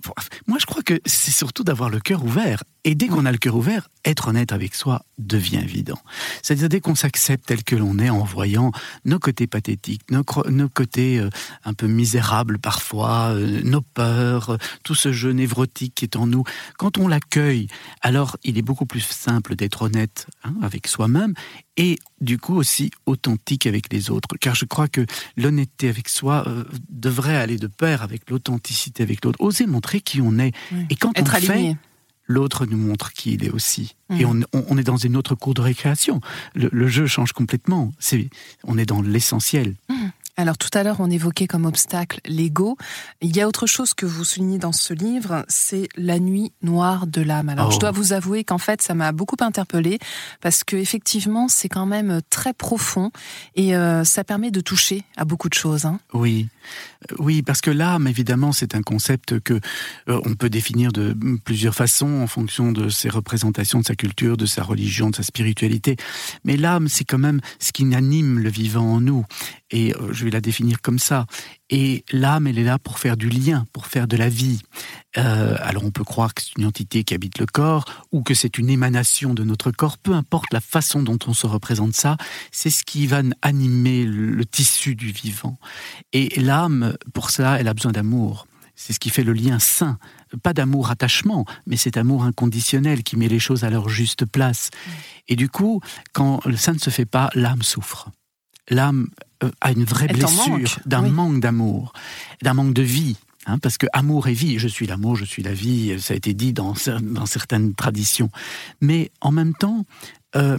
[0.48, 2.64] Moi, je crois que c'est surtout d'avoir le cœur ouvert.
[2.88, 6.00] Et dès qu'on a le cœur ouvert, être honnête avec soi devient évident.
[6.42, 8.72] C'est-à-dire dès qu'on s'accepte tel que l'on est, en voyant
[9.04, 11.30] nos côtés pathétiques, nos, côtés euh,
[11.66, 16.28] un peu misérables parfois, euh, nos peurs, euh, tout ce jeu névrotique qui est en
[16.28, 16.46] nous.
[16.78, 17.68] Quand on l'accueille,
[18.00, 21.34] alors il est beaucoup plus simple d'être honnête hein, avec soi-même
[21.76, 24.30] et du coup aussi authentique avec les autres.
[24.40, 26.46] Car je crois que l'honnêteté avec soi
[26.90, 29.42] devrait aller de pair avec l'authenticité avec l'autre.
[29.42, 30.54] Oser montrer qui on est.
[30.72, 30.86] Oui.
[30.90, 31.78] Et quand Être on fait.
[32.28, 33.97] L'autre nous montre qui il est aussi.
[34.10, 36.22] Et on, on- est dans une autre cour de récréation.
[36.56, 37.92] Le, le jeu change complètement.
[38.64, 39.76] On est dans l'essentiel.
[40.40, 42.78] Alors tout à l'heure, on évoquait comme obstacle l'ego.
[43.22, 47.08] Il y a autre chose que vous soulignez dans ce livre, c'est la nuit noire
[47.08, 47.50] de l'âme.
[47.50, 47.72] Alors Oh.
[47.72, 49.98] je dois vous avouer qu'en fait, ça m'a beaucoup interpellée
[50.40, 53.10] parce que effectivement, c'est quand même très profond
[53.56, 55.86] et euh, ça permet de toucher à beaucoup de choses.
[55.86, 56.00] hein.
[56.14, 56.48] Oui,
[57.12, 59.54] Euh, oui, parce que l'âme, évidemment, c'est un concept que
[60.10, 61.16] euh, on peut définir de
[61.46, 65.24] plusieurs façons en fonction de ses représentations, de sa culture, de sa religion, de sa
[65.24, 65.98] spiritualité.
[66.46, 69.26] Mais l'âme, c'est quand même ce qui anime le vivant en nous.
[69.72, 71.26] Et euh, je vais la définir comme ça.
[71.70, 74.62] Et l'âme, elle est là pour faire du lien, pour faire de la vie.
[75.18, 78.34] Euh, alors on peut croire que c'est une entité qui habite le corps ou que
[78.34, 82.18] c'est une émanation de notre corps, peu importe la façon dont on se représente ça,
[82.52, 85.58] c'est ce qui va animer le, tissu du vivant.
[86.14, 88.48] Et l'âme, pour cela, elle a besoin d'amour.
[88.76, 89.98] C'est ce qui fait le lien sain.
[90.44, 94.70] Pas d'amour attachement, mais cet amour inconditionnel qui met les choses à leur juste place.
[95.28, 95.82] Et du coup,
[96.14, 98.10] quand ça ne se fait pas, l'âme souffre.
[98.70, 99.08] L'âme
[99.44, 101.12] euh, a une vraie Elle blessure d'un oui.
[101.12, 101.94] manque d'amour,
[102.42, 103.16] d'un manque de vie.
[103.46, 106.18] hein, parce que amour et vie, je suis l'amour, je suis la vie, ça a
[106.18, 108.30] été dit dans, dans certaines traditions.
[108.82, 109.86] Mais en même temps,
[110.36, 110.58] euh,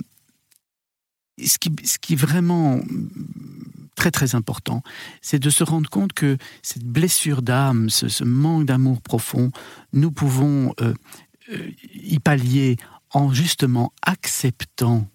[1.45, 2.81] ce, qui, ce qui vraiment
[3.99, 4.83] très très important,
[5.21, 9.51] c'est de se rendre compte que cette blessure d'âme, ce, ce manque d'amour profond,
[9.93, 10.95] nous pouvons euh,
[11.53, 12.77] euh, y pallier
[13.11, 15.07] en justement acceptant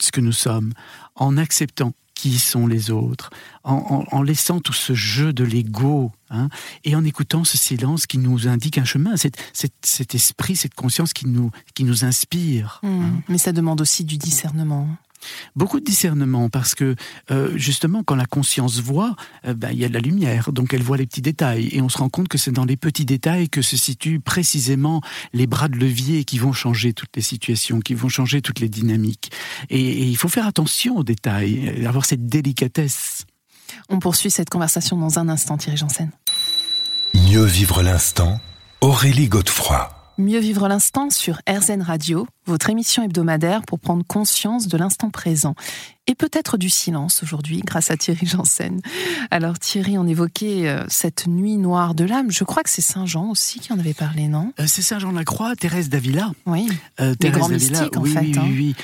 [0.00, 0.72] ce que nous sommes,
[1.16, 3.28] en acceptant qui sont les autres,
[3.62, 3.74] en,
[4.10, 6.48] en- en laissant tout ce jeu de l'ego, hein,
[6.84, 10.74] et en écoutant ce silence qui nous indique un chemin, cet, cet- cet esprit, cette
[10.74, 12.80] conscience qui nous, qui nous inspire.
[12.82, 13.02] Hmm.
[13.02, 13.22] hein.
[13.28, 14.88] Mais ça demande aussi du discernement.
[15.54, 16.96] Beaucoup de discernement parce que
[17.30, 20.74] euh, justement quand la conscience voit, euh, ben, il y a de la lumière, donc
[20.74, 23.04] elle voit les petits détails et on se rend compte que c'est dans les petits
[23.04, 25.00] détails que se situent précisément
[25.32, 28.68] les bras de levier qui vont changer toutes les situations, qui vont changer toutes les
[28.68, 29.30] dynamiques.
[29.70, 33.24] Et, et il faut faire attention aux détails, euh, avoir cette délicatesse.
[33.88, 36.10] On poursuit cette conversation dans un instant, Thierry Janssen.
[37.14, 38.40] Mieux vivre l'instant,
[38.80, 39.90] Aurélie Godefroy.
[40.18, 45.54] Mieux vivre l'instant sur RZN Radio, votre émission hebdomadaire pour prendre conscience de l'instant présent.
[46.08, 48.80] Et peut-être du silence aujourd'hui, grâce à Thierry Janssen.
[49.32, 52.30] Alors Thierry, on évoquait euh, cette nuit noire de l'âme.
[52.30, 54.52] Je crois que c'est Saint Jean aussi qui en avait parlé, non?
[54.60, 56.30] Euh, c'est Saint Jean de la Croix, Thérèse d'Avila.
[56.46, 56.68] Oui.
[57.00, 58.42] Euh, Les grands d'Avila, mystiques, en oui, fait, Oui, hein.
[58.46, 58.74] oui,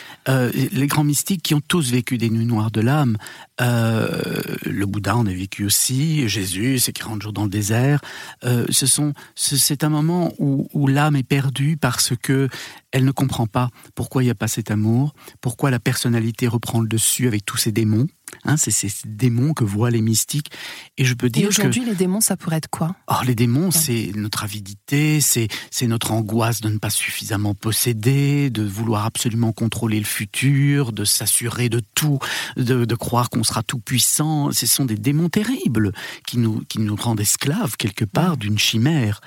[0.56, 0.68] oui.
[0.72, 3.16] Les grands mystiques qui ont tous vécu des nuits noires de l'âme.
[3.60, 8.00] Le Bouddha en a vécu aussi, Jésus, c'est 40 jours dans le désert.
[8.42, 12.48] Ce sont, ce- c'est un moment où, où l'âme est perdue parce que
[12.90, 16.80] elle ne comprend pas pourquoi il n'y a pas cet amour, pourquoi la personnalité reprend
[16.80, 18.06] le dessus avec tous ces démons.
[18.44, 20.50] Hein, c'est ces démons que voient les mystiques.
[20.96, 22.96] Et je peux Et dire que aujourd'hui, les démons, ça pourrait être quoi?
[23.06, 28.50] Or, les démons, c'est notre avidité, c'est c'est notre angoisse de ne pas suffisamment posséder,
[28.50, 32.18] de vouloir absolument contrôler le futur, de s'assurer de tout,
[32.56, 34.50] de, de croire qu'on sera tout puissant.
[34.50, 35.92] Ce sont des démons terribles
[36.26, 39.20] qui nous qui nous rendent esclaves quelque part d'une chimère.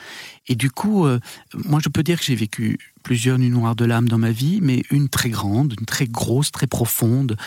[0.48, 1.20] Et du coup, euh,
[1.54, 4.60] moi, je peux dire que j'ai vécu plusieurs nuits noires de l'âme dans ma vie,
[4.64, 7.38] mais une très grande, une très grosse, très profonde.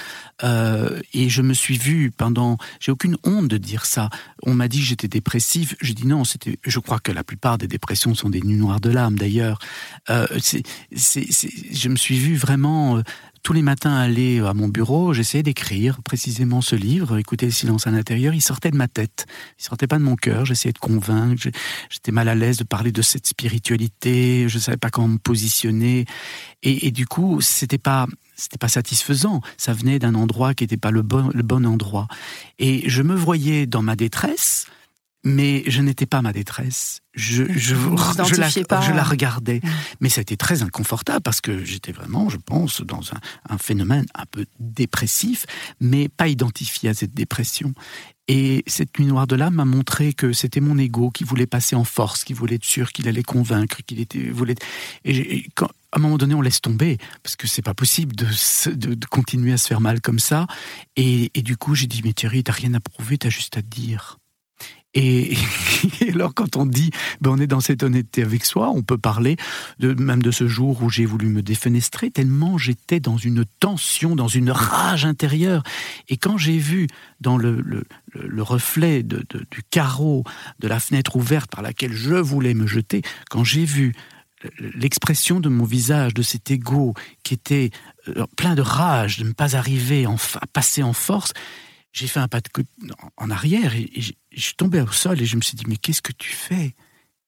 [0.44, 2.58] Euh, et je me suis vu pendant.
[2.78, 4.08] J'ai aucune honte de dire ça.
[4.44, 5.74] On m'a dit que j'étais dépressif.
[5.80, 6.22] Je dis non.
[6.22, 6.58] C'était.
[6.64, 9.18] Je crois que la plupart des dépressions sont des nuits noires de l'âme.
[9.18, 9.58] D'ailleurs,
[10.10, 10.28] euh,
[10.92, 13.02] je me suis vu vraiment.
[13.42, 17.86] Tous les matins aller à mon bureau, j'essayais d'écrire précisément ce livre, écouter le silence
[17.86, 19.26] à l'intérieur, il sortait de ma tête,
[19.58, 21.48] il sortait pas de mon cœur, j'essayais de convaincre,
[21.90, 26.04] j'étais mal à l'aise de parler de cette spiritualité, je savais pas comment me positionner,
[26.62, 28.06] et, et du coup, c'était pas
[28.38, 29.40] c'était pas satisfaisant.
[29.56, 32.06] Ça venait d'un endroit qui n'était pas le bon, le bon endroit.
[32.60, 34.66] Et je me voyais dans ma détresse,
[35.24, 37.00] mais je n'étais pas ma détresse.
[37.14, 37.42] Je,
[38.40, 38.48] la,
[38.82, 39.60] je regardais.
[40.00, 43.20] Mais ça a été très inconfortable parce que j'étais vraiment, je pense, dans un,
[43.54, 45.44] un phénomène un peu dépressif,
[45.80, 47.74] mais pas identifié à cette dépression.
[48.28, 51.74] Et cette nuit noire de l'âme m'a montré que c'était mon ego qui voulait passer
[51.74, 54.54] en force, qui voulait être sûr qu'il allait convaincre, qu'il était voulait.
[55.04, 57.72] Et, j'ai- et quand à un moment donné, on laisse tomber parce que c'est pas
[57.72, 58.26] possible de,
[58.74, 60.46] de, continuer à se faire mal comme ça.
[60.96, 63.62] Et, et du coup, j'ai dit mais Thierry, t'as rien à prouver, t'as juste à
[63.62, 64.18] te dire.
[64.94, 65.36] Et,
[66.08, 69.36] alors quand on dit, ben on est dans cette honnêteté avec soi, on peut parler
[69.78, 74.16] de, même de ce jour où j'ai voulu me défenestrer, tellement j'étais dans une tension,
[74.16, 75.62] dans une rage intérieure.
[76.08, 76.86] Et quand j'ai vu
[77.20, 80.24] dans le, le, le reflet du carreau
[80.58, 83.94] de la fenêtre ouverte par laquelle je voulais me jeter, quand j'ai vu
[84.74, 87.70] l'expression de mon visage, de cet ego qui était
[88.08, 91.32] euh, plein de rage de ne pas arriver à passer en force,
[91.92, 92.48] j'ai fait un pas de
[93.16, 96.02] en arrière et, je suis tombé au sol et je me suis dit mais qu'est-ce
[96.02, 96.74] que tu fais?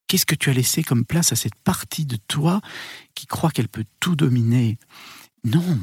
[0.07, 2.61] Qu'est-ce que tu as laissé comme place à cette partie de toi
[3.15, 4.79] qui croit qu'elle peut tout dominer?
[5.45, 5.79] Non.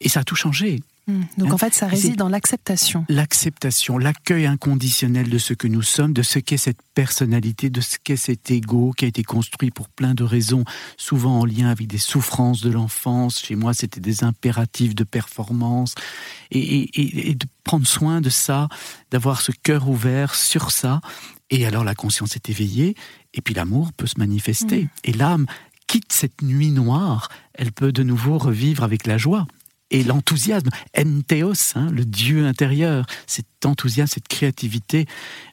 [0.00, 0.82] Et ça a tout changé.
[1.08, 1.22] Hmm.
[1.38, 1.58] Donc en hein?
[1.58, 3.04] fait, ça réside dans l'acceptation.
[3.08, 7.96] L'acceptation, l'accueil inconditionnel de ce que nous sommes, de ce qu'est cette personnalité, de ce
[8.02, 10.64] qu'est cet ego qui a été construit pour plein de raisons,
[10.96, 13.38] souvent en lien avec des souffrances de l'enfance.
[13.38, 15.94] Chez moi, c'était des impératifs de performance.
[16.50, 18.68] Et, de prendre soin de ça,
[19.10, 21.00] d'avoir ce cœur ouvert sur ça.
[21.50, 22.94] Et alors la conscience est éveillée,
[23.34, 24.84] et puis l'amour peut se manifester.
[24.84, 24.88] Hmm.
[25.04, 25.46] Et l'âme
[25.86, 29.46] quitte cette nuit noire, elle peut de nouveau revivre avec la joie
[29.90, 35.06] et l'enthousiasme, entheos, hein, le Dieu intérieur, cet enthousiasme, cette créativité.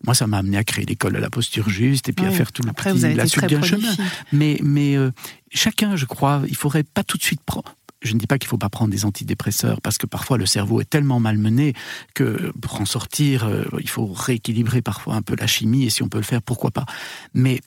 [0.06, 2.52] Moi, ça m'a amené à créer l'école de la posture juste et puis à faire
[2.52, 3.94] tout le petit, la suite d'un chemin.
[4.32, 5.12] Mais, mais euh,
[5.52, 7.76] chacun, je crois, il faudrait pas tout de suite prendre.
[8.02, 10.46] Je ne dis pas qu'il ne faut pas prendre des antidépresseurs parce que parfois le
[10.46, 11.74] cerveau est tellement malmené
[12.14, 16.04] que pour en sortir, euh, il faut rééquilibrer parfois un peu la chimie et si
[16.04, 16.86] on peut le faire, pourquoi pas.
[17.34, 17.62] Mais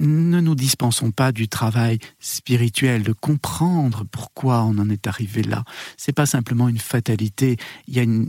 [0.00, 5.64] ne nous dispensons pas du travail spirituel, de comprendre pourquoi on en est arrivé là.
[5.96, 7.56] C'est pas simplement une fatalité.
[7.88, 8.28] Il y a une,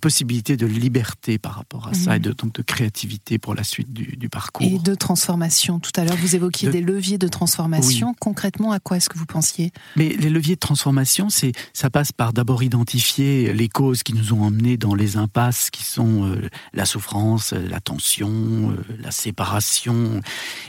[0.00, 2.16] possibilité de liberté par rapport à ça mhm.
[2.16, 4.66] et de, donc de créativité pour la suite du, parcours.
[4.66, 5.80] Et de transformation.
[5.80, 8.14] Tout à l'heure, vous évoquiez des leviers de transformation.
[8.20, 9.72] Concrètement, à quoi est-ce que vous pensiez?
[9.96, 14.32] Mais les leviers de transformation, c'est ça passe par d'abord identifier les causes qui nous
[14.32, 18.30] ont emmenés dans les impasses qui sont euh, la souffrance, la tension,
[18.70, 20.20] euh, la séparation,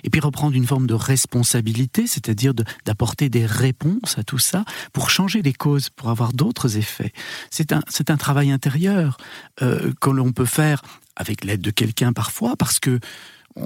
[0.04, 2.54] et puis reprendre une forme de responsabilité, c'est-à-dire
[2.86, 4.63] d'apporter des réponses à tout ça
[4.94, 7.13] pour changer les causes, pour avoir d'autres effets.
[7.50, 9.18] C'est un, un travail intérieur
[9.62, 10.82] euh, que l'on peut faire
[11.16, 13.00] avec l'aide de quelqu'un parfois, parce que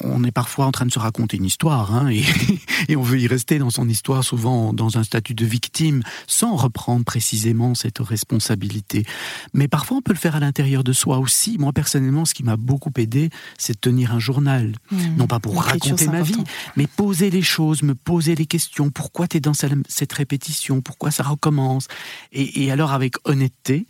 [0.04, 2.10] on est parfois en train de se raconter une histoire, hein,
[2.88, 6.56] et, on veut y rester dans son histoire, souvent dans un statut de victime, sans
[6.56, 9.06] reprendre précisément cette responsabilité.
[9.54, 11.58] Mais parfois, on peut le faire à l'intérieur de soi aussi.
[11.58, 14.73] Moi, personnellement, ce qui m'a beaucoup aidé, c'est de tenir un journal.
[14.91, 15.15] Mmh.
[15.17, 16.43] non pas pour raconter ma vie,
[16.75, 18.89] mais poser les choses, me poser les questions.
[18.89, 20.82] Pourquoi tu es dans cette répétition?
[20.82, 21.88] Pourquoi ça recommence?
[22.32, 23.88] Et alors, avec honnêteté,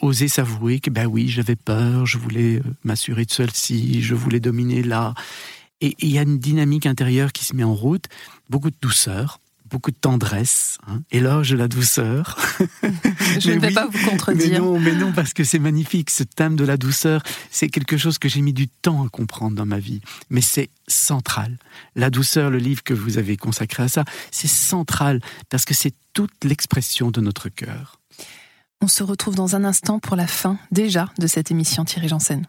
[0.00, 4.40] oser s'avouer que ben oui, j'avais peur, je voulais euh, m'assurer de celle-ci, je voulais
[4.40, 5.14] dominer là.
[5.80, 8.04] Et il y a une dynamique intérieure qui se met en route,
[8.48, 9.40] beaucoup de douceur,
[9.72, 12.38] beaucoup de tendresse, hein, éloge de la douceur.
[13.40, 14.50] je ne vais pas vous contredire.
[14.50, 17.96] Mais non, mais non, parce que c'est magnifique, ce thème de la douceur, c'est quelque
[17.96, 21.58] chose que j'ai mis du temps à comprendre dans ma vie, mais c'est central.
[21.96, 25.94] La douceur, le livre que vous avez consacré à ça, c'est central, parce que c'est
[26.12, 27.98] toute l'expression de notre cœur.
[28.84, 32.46] On se retrouve dans un instant pour la fin déjà de cette émission Thierry Janssen.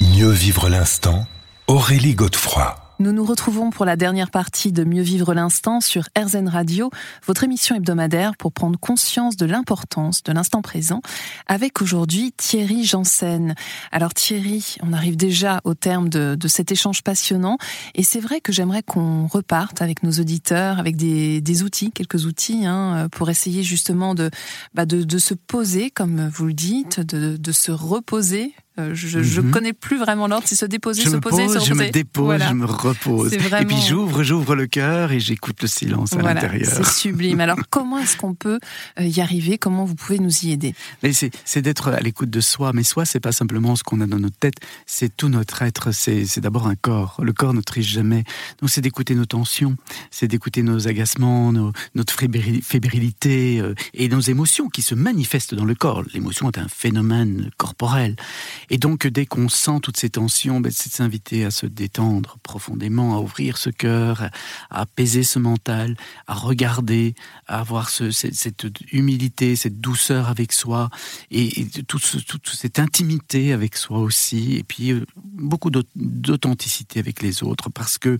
[0.00, 1.26] Mieux vivre l'instant,
[1.66, 2.81] Aurélie Godefroy.
[3.02, 6.88] Nous nous retrouvons pour la dernière partie de Mieux vivre l'instant sur RZN Radio,
[7.26, 11.02] votre émission hebdomadaire pour prendre conscience de l'importance de l'instant présent,
[11.48, 13.56] avec aujourd'hui Thierry Janssen.
[13.90, 17.58] Alors Thierry, on arrive déjà au terme de, cet échange passionnant,
[17.96, 22.66] et c'est vrai que j'aimerais qu'on reparte avec nos auditeurs, avec des, outils, quelques outils,
[22.66, 24.30] hein, pour essayer justement de,
[24.74, 29.50] bah de, se poser, comme vous le dites, de se reposer euh, je, ne mhm.
[29.50, 32.64] connais plus vraiment l'ordre, c'est se déposer, se poser, se Je me dépose, je me
[32.64, 33.34] repose.
[33.34, 36.72] Et puis j'ouvre, j'ouvre le cœur et j'écoute le silence à l'intérieur.
[36.72, 37.40] C'est sublime.
[37.40, 38.58] Alors comment est-ce qu'on peut
[38.98, 39.58] euh, y arriver?
[39.58, 40.74] Comment vous pouvez nous y aider?
[41.12, 42.72] C'est d'être à l'écoute de soi.
[42.72, 44.56] Mais soi, c'est pas simplement ce qu'on a dans notre tête,
[44.86, 45.90] c'est tout notre être.
[45.92, 47.20] C'est d'abord un corps.
[47.22, 48.24] Le corps ne triche jamais.
[48.62, 49.76] Donc c'est d'écouter nos tensions,
[50.10, 51.52] c'est d'écouter nos agacements,
[51.94, 56.02] notre fébrilité euh, et nos émotions qui se manifestent dans le corps.
[56.14, 58.16] L'émotion est un phénomène corporel.
[58.70, 62.38] Et donc, dès qu'on sent toutes ces tensions, ben, c'est de s'inviter à se détendre
[62.42, 64.30] profondément, à ouvrir ce cœur,
[64.70, 65.96] à apaiser ce mental,
[66.26, 67.14] à regarder,
[67.46, 70.90] à avoir cette, humilité, cette douceur avec soi,
[71.30, 72.04] et, toute,
[72.52, 78.18] cette intimité avec soi aussi, et puis euh, beaucoup d'authenticité avec les autres, parce que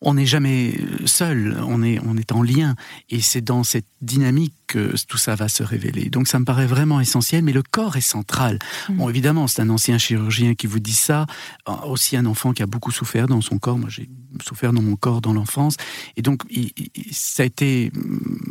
[0.00, 0.74] on n'est jamais
[1.06, 2.74] seul, on est, on est en lien.
[3.10, 6.10] Et c'est dans cette dynamique que tout ça va se révéler.
[6.10, 8.58] Donc ça me paraît vraiment essentiel, mais le corps est central.
[8.88, 8.96] Mm.
[8.96, 11.26] Bon, évidemment, c'est un ancien chirurgien qui vous dit ça,
[11.68, 13.78] euh, aussi un enfant qui a beaucoup souffert dans son corps.
[13.78, 14.08] Moi, j'ai
[14.46, 15.76] souffert dans mon corps dans l'enfance.
[16.16, 16.42] Et donc,
[17.10, 17.90] ça a été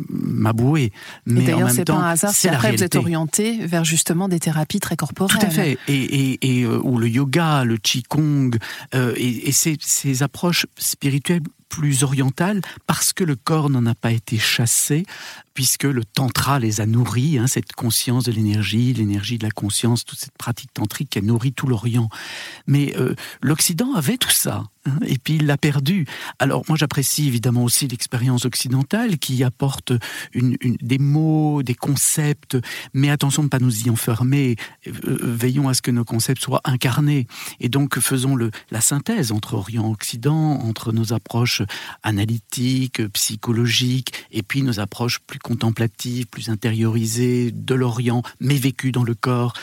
[0.08, 0.92] ma bouée.
[1.24, 4.80] Mais même temps, pas un hasard si après vous êtes orienté vers justement des thérapies
[4.80, 5.38] très corporelles.
[5.38, 5.78] Tout à fait.
[5.86, 8.50] Et, et, et euh, ou le yoga, le qigong,
[8.94, 13.86] euh, et, et ces, ces approches spirituelles they plus orientales parce que le corps n'en
[13.86, 15.04] a pas été chassé,
[15.54, 20.04] puisque le tantra les a nourris, hein, cette conscience de l'énergie, l'énergie de la conscience,
[20.04, 22.08] toute cette pratique tantrique qui a nourri tout l'Orient.
[22.66, 26.06] Mais euh, l'Occident avait tout ça, hein, et puis il l'a perdu.
[26.38, 29.92] Alors moi j'apprécie évidemment aussi l'expérience occidentale qui apporte
[30.32, 32.56] des mots, des concepts,
[32.94, 34.54] mais attention de ne pas nous y enfermer,
[34.86, 37.26] euh, veillons à ce que nos concepts soient incarnés,
[37.58, 38.38] et donc faisons
[38.70, 41.57] la synthèse entre Orient et Occident, entre nos approches
[42.02, 49.04] analytiques, psychologiques, et puis nos approches plus contemplative, plus intériorisée de l'Orient, mais vécue dans
[49.04, 49.54] le corps.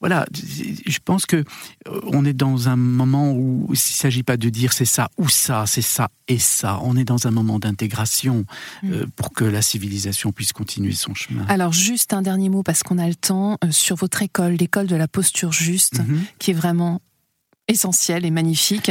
[0.00, 4.38] Voilà, je pense que euh, on est dans un moment où il ne s'agit pas
[4.38, 6.80] de dire c'est ça ou ça, c'est ça et ça.
[6.82, 8.46] On est dans un moment d'intégration
[8.84, 9.10] euh, mm.
[9.10, 11.44] pour que la civilisation puisse continuer son chemin.
[11.48, 14.86] Alors juste un dernier mot parce qu'on a le temps euh, sur votre école, l'école
[14.86, 16.20] de la posture juste, mm-hmm.
[16.38, 17.02] qui est vraiment
[17.68, 18.90] essentielle et magnifique.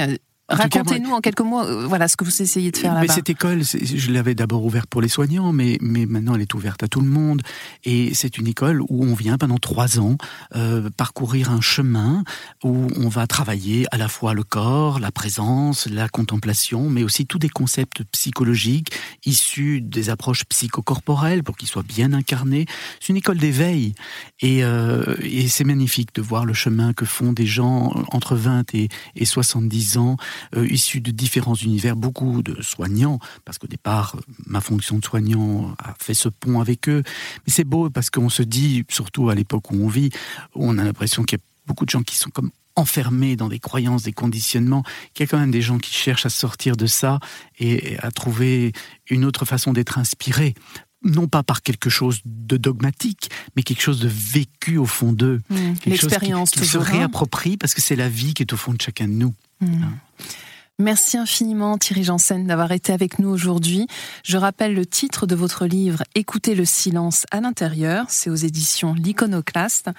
[0.49, 3.13] Racontez-nous en quelques mots, euh, voilà ce que vous essayez de faire là-bas.
[3.13, 6.81] Cette école, je l'avais d'abord ouverte pour les soignants, mais, mais maintenant elle est ouverte
[6.83, 7.41] à tout le monde.
[7.83, 10.17] Et c'est une école où on vient pendant trois ans
[10.55, 12.23] euh, parcourir un chemin
[12.63, 17.25] où on va travailler à la fois le corps, la présence, la contemplation, mais aussi
[17.25, 18.91] tous des concepts psychologiques
[19.25, 22.65] issus des approches psychocorporelles pour qu'ils soient bien incarnés.
[22.99, 23.93] C'est une école d'éveil
[24.39, 28.73] et, euh, et c'est magnifique de voir le chemin que font des gens entre 20
[28.73, 30.17] et, et 70 ans
[30.55, 34.15] euh, issus de différents univers, beaucoup de soignants, parce qu'au départ,
[34.45, 37.03] ma fonction de soignant a fait ce pont avec eux.
[37.45, 40.09] Mais c'est beau parce qu'on se dit, surtout à l'époque où on vit,
[40.55, 43.59] on a l'impression qu'il y a beaucoup de gens qui sont comme enfermés dans des
[43.59, 44.83] croyances, des conditionnements,
[45.13, 47.19] qu'il y a quand même des gens qui cherchent à sortir de ça
[47.59, 48.71] et à trouver
[49.09, 50.55] une autre façon d'être inspirés
[51.03, 55.39] non pas par quelque chose de dogmatique, mais quelque chose de vécu au fond d'eux.
[55.49, 55.55] Mmh.
[55.85, 56.81] L'expérience qui, qui se hein.
[56.81, 59.33] réapproprie parce que c'est la vie qui est au fond de chacun de nous.
[60.81, 63.85] Merci infiniment Thierry Janssen d'avoir été avec nous aujourd'hui.
[64.23, 68.93] Je rappelle le titre de votre livre Écoutez le silence à l'intérieur, c'est aux éditions
[68.93, 69.89] L'Iconoclaste.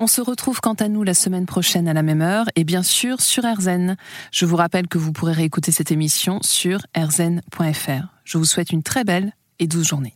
[0.00, 2.82] On se retrouve quant à nous la semaine prochaine à la même heure et bien
[2.82, 3.96] sûr sur RZN.
[4.32, 8.08] Je vous rappelle que vous pourrez réécouter cette émission sur rzn.fr.
[8.24, 10.15] Je vous souhaite une très belle et douce journée.